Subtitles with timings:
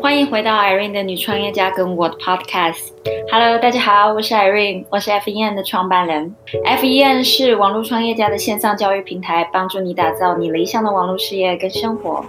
[0.00, 2.92] 欢迎回到 Irene 的女创业家跟我的 Podcast。
[3.32, 6.32] Hello，大家好，我是 Irene，我是 FEN 的创办人。
[6.64, 12.24] FEN 是网络创业家的线上教育平台，帮助你打造你理想的网络事业跟生活。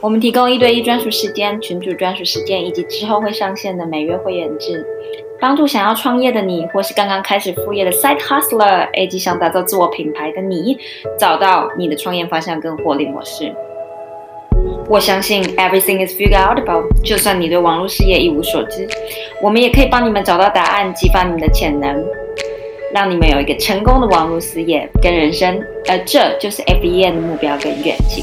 [0.00, 4.86] 我们提供一对一专属时间、群主专属时间，以及之后会上线的每月会员制，
[5.40, 10.78] 帮助想要创业的你，或是刚刚开始副业的 Side Hustler，以及想打造自我品牌的你，
[11.18, 13.52] 找到你的创业方向跟获利模式。
[14.92, 16.84] 我相信 everything is figured out about。
[17.02, 18.86] 就算你对网络事业一无所知，
[19.40, 22.04] 我们也可以帮你们找到答案，激发你们的潜能，
[22.92, 25.58] 让你们有一个成功的网络事业跟人生。
[25.88, 28.22] 而这就是 FBN 的目标跟愿景。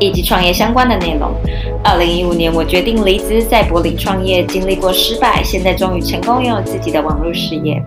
[0.00, 1.32] 以及创业相关的内容。
[1.82, 7.82] 二零一五年，我决定离职，在柏林创业，经历过失败，现在终于成功拥有自己的网络事业。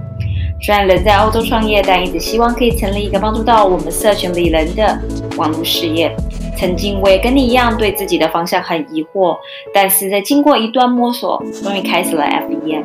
[0.60, 5.00] 虽然人在欧洲创业，但一直希望可以成立一个帮助到我们社群里人的
[5.36, 6.16] 网络事业。
[6.58, 9.38] 曾经我也跟你一样，对自己的方向很疑惑，
[9.72, 12.84] 但是在经过一段摸索，终于开始了 FEM。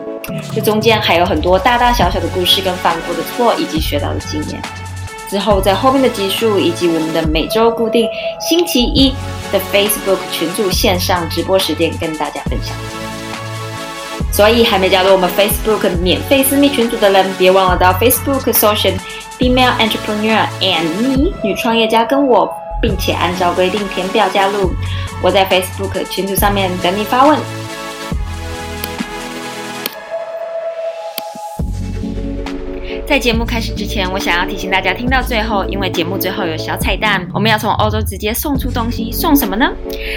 [0.54, 4.60] 这中间还有很多大大小小的故事，跟犯过的错，以及学到的经验。
[5.32, 8.06] 之后，在后面的集数以及我们的每周固定
[8.38, 9.14] 星期一
[9.50, 12.76] 的 Facebook 群组线上直播时间跟大家分享。
[14.30, 18.94] 所以，还没加入我们 Facebook 免费私密群组的人，别忘了到 Facebook 搜寻
[19.38, 22.46] Female Entrepreneur and Me 女创业家跟我，
[22.82, 24.74] 并且按照规定填表加入。
[25.22, 27.38] 我在 Facebook 群组上面等你发问。
[33.12, 39.70] 在节目开始之前，我想要提醒大家，听到最后，因为节目最后有小彩蛋，我们要从欧洲直接送出东西，送什么呢？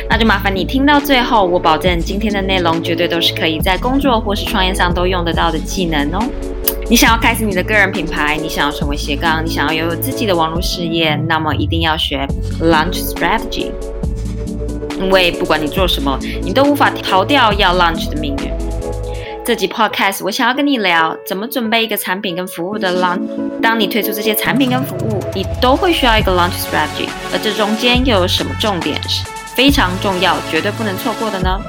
[0.10, 6.24] 那就麻烦你听到最后，我保证今天的内容绝对都是可以在工作或是创业上都用得到的技能哦。
[6.90, 12.26] 你想要开始你的个人品牌，你想要成为斜杠，你想要拥有自己的网络事业，那么一定要学
[12.62, 13.72] launch strategy，
[15.02, 18.50] 因为不管你做什么，你都无法逃掉要 launch 的命运。
[19.46, 23.22] 这集 podcast 我想要跟你聊怎么准备一个产品跟服务的 launch。
[23.62, 27.08] 当你推出这些产品跟服务，你都会需要一个 launch strategy。
[27.32, 29.24] 而这中间又有什么重点是
[29.56, 31.62] 非常重要、绝对不能错过的呢？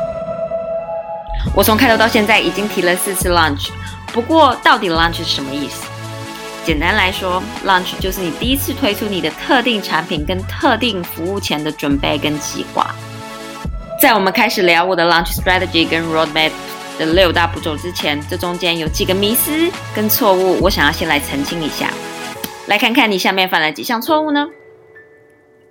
[1.55, 3.69] 我从开头到现在已经提了四次 launch。
[4.11, 5.85] 不过，到底 launch 是什么意思？
[6.65, 12.91] 简单来说，launch 就是你第一次推出你的特定产品跟特定服务前的准备跟计划。
[14.01, 16.53] 在我们开始聊我的 launch strategy 跟 roadmap。
[16.99, 21.91] 的六大步骤之前，这中间有几个迷思跟错误，我想要先来澄清一下。
[22.67, 24.49] 来看看你下面犯了几项错误呢？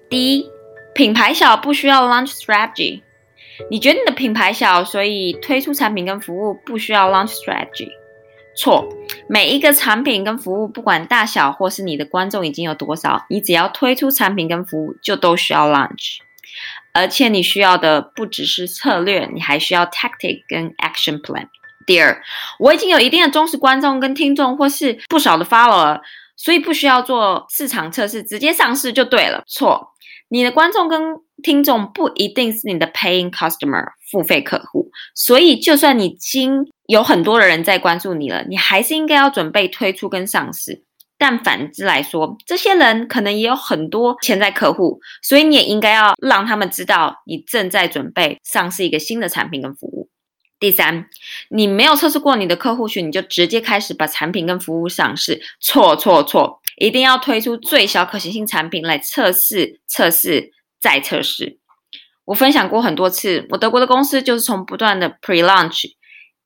[0.09, 0.50] 第一，
[0.94, 3.02] 品牌小不需要 launch strategy。
[3.69, 7.90] 你觉得你的品牌小，所以推出产品跟服务不需要 launch strategy？
[8.57, 8.88] 错，
[9.28, 16.19] 每一个产品跟服务，不管大小或是你的观众已经有多少，你只要推出产品跟服务，就都需要 launch。
[16.95, 21.45] 而且你需要的不只是策略，你还需要 tactic 跟 action plan。
[21.85, 22.23] 第二，
[22.57, 26.00] 我已经有一定的忠实观众跟听众，或是不少的 follower，
[26.38, 29.44] 所以不需要做市场测试，直接上市就对了。
[29.45, 29.89] 错，
[30.29, 31.01] 你的观众跟
[31.44, 40.84] 听众不一定是你的 paying customer 付费客户，所以就算你已经有很多的人在关注你了，你还是应该要准备推出跟上市。
[41.17, 50.09] 但反之来说，这些人可能也有很多潜在客户，所以你也应该要让他们知道你正在准备上市一个新的产品跟服务。
[50.59, 51.07] 第三，
[51.49, 56.61] 你没有测试过你的客户群，你就直接开始把产品跟服务上市，错错错！
[56.77, 61.59] 一定要推出最小可行性产品来测试、测试再测试。
[62.25, 65.91] 我分享过很多次，我德国的公司就是从不断的 pre-launch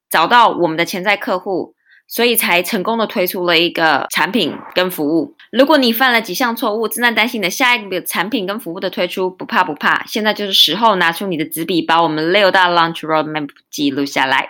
[0.09, 1.73] 找到我们的潜在客户。
[2.09, 5.35] 所以才成功的推出了一个产品跟服务。
[5.51, 14.49] 如果你犯了几项错误，正在担心你的下一个产品跟服务的推出，不怕不怕，现在就是时候拿出你的纸笔，把我们六大 launch roadmap 记录下来。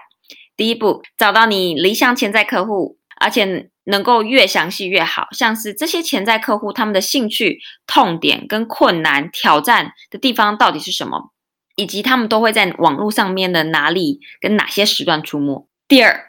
[0.55, 5.27] 第一步，找到你理想潜在客户，而且能够越详细越好。
[5.31, 11.31] 像是这些潜在客户他们的兴趣、痛点跟困难、挑战的地方到底是什么，
[11.75, 15.67] 以及他们都会在网络上面的哪里跟哪些时段出没。
[15.87, 16.28] 第二。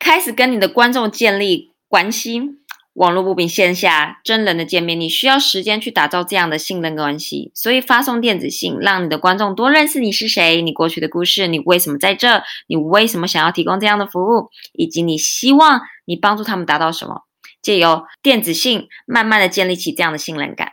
[0.00, 2.58] 开始跟你的观众建立关系。
[2.94, 7.52] 网络不比线下真人的见面，你需要时间去打造这样的信任关系。
[7.54, 17.22] 所以发送电子信，让你的观众多认识你是谁，你过去的故事，你为什么在这，你为什么想要提供这样的服务，以及你希望你帮助他们达到什么。
[17.62, 20.72] 借由电子信，慢慢的建立起这样的信任感。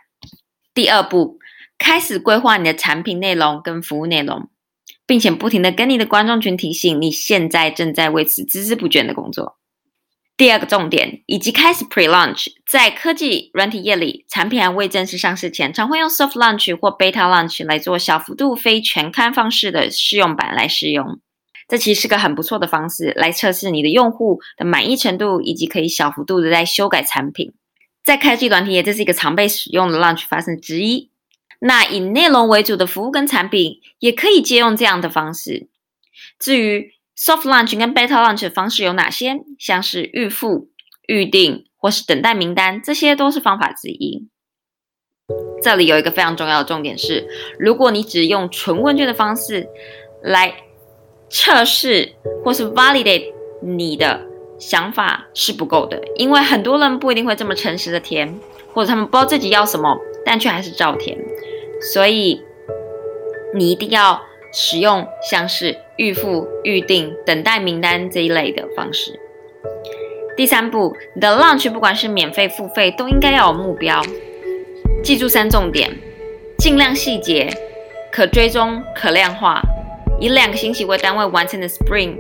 [0.74, 1.38] 第二步，
[1.78, 4.50] 开始规划你的产品内容跟服务内容，
[5.08, 9.58] 并且不停的跟你的观众群提醒，你现在正在为此孜孜不倦的工作。
[10.36, 21.20] 第二个重点，以及开始 pre-launch，在科技软体业里，产品还未正式上市前，常会用 soft launch 或 beta launch 来做小幅度非全刊方式的试用版来试用。
[21.68, 27.54] 这其实是个很不错的方式，来测试你的用户的满意程度，以及可以小幅度的在修改产品。
[28.06, 31.10] 在科技软体业，这是一个常被使用的 launch 发生之一。
[31.60, 35.68] 那以内容为主的服务跟产品，也可以借用这样的方式。
[36.40, 39.40] 至于，Soft launch 跟 Beta launch 的方式有哪些？
[39.58, 40.70] 像是预付、
[41.08, 44.28] 预定或是等待名单，这些都是方法之一。
[45.62, 47.28] 这里有一个非常重要的重点是，
[47.60, 49.68] 如果你只用纯问卷的方式
[50.22, 50.54] 来
[51.30, 52.14] 测试
[52.46, 54.26] 或是 validate 你的
[54.60, 58.40] 想法是不够的，因为很多人不一定会这么诚实的填，
[58.74, 61.18] 或者他们不知道自己要什么，但却还是照填。
[61.82, 62.44] 所以
[63.54, 64.22] 你一定要
[64.52, 65.78] 使用像是。
[65.98, 69.20] 预付、预定、等待名单这一类的方式。
[70.36, 74.00] 第三步，你的 launch 不管是免费、付费，都应该要有目标。
[75.04, 75.98] 记住三重点：
[76.60, 77.50] 尽量细节、
[78.12, 79.60] 可追踪、可量化。
[80.20, 82.20] 以两个星期为单位完成的 Spring。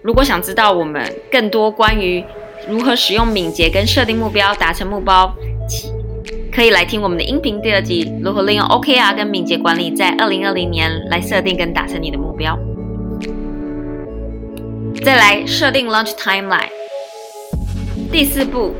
[0.00, 2.24] 如果想知道我们更多关于
[2.66, 5.30] 如何使用敏捷跟设定目标达成目标。
[6.56, 12.58] 可以来听我们的音频第二集，如何利用 OKR 跟敏捷管理，在二零二零年来设定跟达成你的目标。
[15.04, 16.70] 再来设定 Launch Timeline。
[18.10, 18.72] 第四步，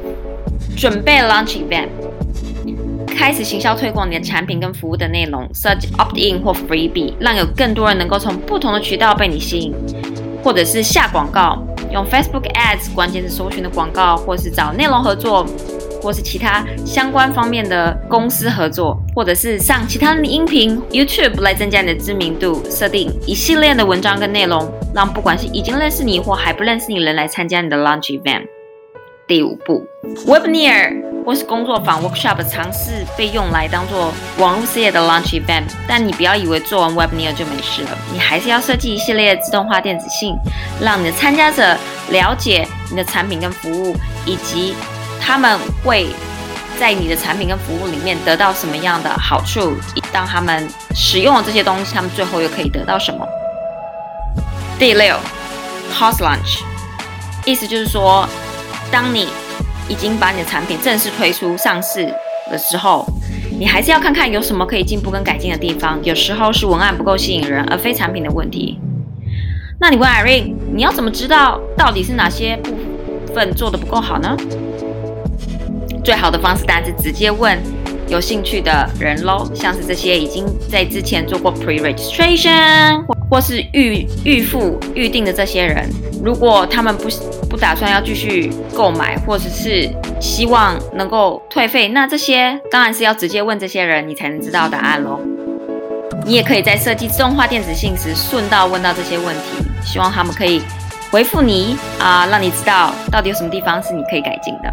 [0.75, 1.89] 准备 Launch Event，
[3.09, 9.75] 开始行销推广你的产品跟服务的内容，设计 Opt-in 或 Freebie，让有更多人能够从不同的渠道被你吸引，
[10.43, 11.63] 或者是下广告，
[11.93, 15.45] 用 Facebook Ads 关键字搜寻的广告，或是找内容合作。
[16.07, 28.45] 或是其他相关方面的公司合作，或者是上其他的音频 YouTube 来增加你的知名度，设定一系列的文章跟内容，让不管是已经认识你或还不认识你的人来参加你的 Launch Event。
[29.27, 29.85] 第五步
[30.29, 40.37] ，Webinar 或是工作坊 Workshop 尝试被用来当做网络事业的 Launch Event，但你不要以为做完 Webinar 就没事了，你还是要设计一系列自动化电子信，
[40.81, 41.77] 让你的参加者
[42.11, 44.73] 了解你的产品跟服务以及。
[45.21, 46.07] 他们会
[46.79, 49.75] 在你的产品跟服务里面得到什么样的好处？
[50.13, 53.27] 当他们使用了这些东西，他们最后又可以得到什么？
[54.79, 55.17] 第六
[55.95, 56.61] ，Post Launch，
[57.45, 58.29] 意思就是说，
[58.91, 59.29] 当你
[59.89, 62.15] 已经把你的产品正式推出上市
[62.51, 63.07] 的时候，
[63.59, 65.99] 你还是要看看有什么可以进步跟改进的地方。
[66.03, 68.79] 有时候是文案不够吸引人，而非产品的问题。
[69.79, 74.37] 那你问 Irene，你要怎么知道到底是哪些部分做的不够好呢？
[76.07, 77.59] 最好的方式当然是直接问
[78.07, 85.91] 有兴趣的人喽，像是这些已经在之前做过 pre registration 或是预预付预定的这些人，
[86.23, 87.09] 如果他们不
[87.51, 95.19] 不打算要继续购买，或者是希望能够退费，那这些当然是要直接问这些人，你才能知道答案喽。
[96.25, 100.63] 你也可以在设计自动化电子信时顺道问到这些问题，希望他们可以
[101.11, 104.73] 回复你啊，让你知道到底有什么地方是你可以改进的。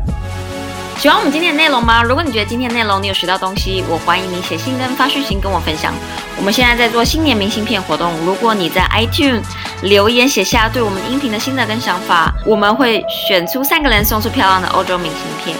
[0.97, 2.01] 喜欢我们今天的内容吗？
[2.01, 5.93] 如果你觉得今天内容你有学到东西，我欢迎你写信跟发讯息跟我分享。
[6.37, 9.43] 我们现在在做新年明信片活动，如果你在 iTunes
[9.81, 15.57] 留言写下对我们音频的心得跟想法，我们会选出三个人送出漂亮的欧洲明信片。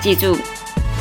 [0.00, 0.38] 记住，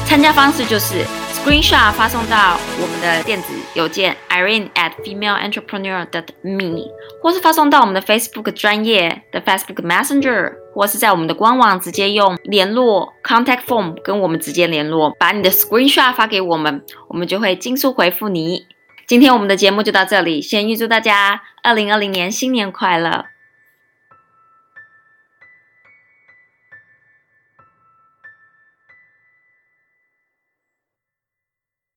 [0.06, 6.84] 参加方式就是 Screenshot 发送到我们的电子邮件 Irene at femaleentrepreneur dot me，
[7.24, 10.61] 或是发送到我们的 Facebook 专业的 Facebook Messenger。
[10.74, 18.66] 或是在我们的官网直接用联络 contact form 跟我们直接联络，把你的 screenshot 发给我们，我们就会尽速回复你。
[19.08, 23.26] 今天我们的节目就到这里，先预祝大家二零二零年新年快乐！